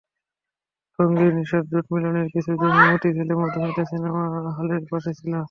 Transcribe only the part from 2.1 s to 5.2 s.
কিছু জমি মতিঝিলে মধুমিতা সিনেমা হলের পাশে